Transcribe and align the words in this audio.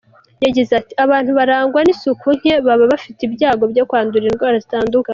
Yagize 0.43 0.71
ati 0.79 0.93
:"Abantu 1.05 1.31
barangwa 1.39 1.79
n’isuku 1.83 2.27
nke 2.37 2.53
baba 2.65 2.85
bafite 2.91 3.19
ibyago 3.27 3.63
byo 3.71 3.83
kwandura 3.89 4.25
indwara 4.27 4.55
zitandukanye. 4.65 5.09